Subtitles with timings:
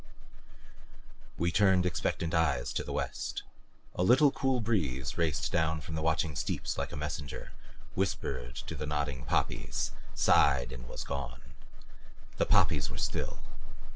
[1.37, 3.43] We turned expectant eyes to the west.
[3.93, 7.51] A little, cool breeze raced down from the watching steeps like a messenger,
[7.93, 11.41] whispered to the nodding poppies, sighed and was gone.
[12.37, 13.41] The poppies were still.